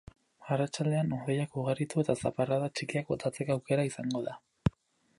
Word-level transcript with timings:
Arratsaldean, 0.53 1.11
hodeiak 1.17 1.59
ugaritu 1.63 2.03
eta 2.05 2.17
zaparrada 2.23 2.73
txikiak 2.79 3.15
botatzeko 3.15 3.59
aukera 3.59 3.89
izango 3.93 4.27
da. 4.31 4.39